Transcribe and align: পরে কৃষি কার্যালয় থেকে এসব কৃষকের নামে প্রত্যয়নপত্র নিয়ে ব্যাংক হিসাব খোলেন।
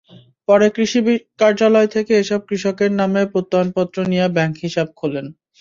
পরে 0.47 0.67
কৃষি 0.75 0.99
কার্যালয় 1.41 1.89
থেকে 1.95 2.13
এসব 2.21 2.41
কৃষকের 2.49 2.91
নামে 2.99 3.21
প্রত্যয়নপত্র 3.33 3.97
নিয়ে 4.11 4.25
ব্যাংক 4.35 4.53
হিসাব 4.63 4.87
খোলেন। 4.99 5.25